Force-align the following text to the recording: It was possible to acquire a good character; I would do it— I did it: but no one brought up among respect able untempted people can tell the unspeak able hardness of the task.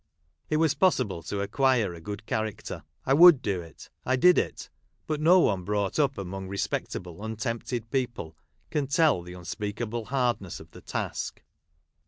It 0.49 0.57
was 0.57 0.73
possible 0.73 1.21
to 1.21 1.41
acquire 1.41 1.93
a 1.93 2.01
good 2.01 2.25
character; 2.25 2.81
I 3.05 3.13
would 3.13 3.39
do 3.43 3.61
it— 3.61 3.91
I 4.03 4.15
did 4.15 4.39
it: 4.39 4.67
but 5.05 5.21
no 5.21 5.39
one 5.41 5.63
brought 5.63 5.99
up 5.99 6.17
among 6.17 6.47
respect 6.47 6.95
able 6.95 7.23
untempted 7.23 7.91
people 7.91 8.35
can 8.71 8.87
tell 8.87 9.21
the 9.21 9.33
unspeak 9.33 9.79
able 9.79 10.05
hardness 10.05 10.59
of 10.59 10.71
the 10.71 10.81
task. 10.81 11.43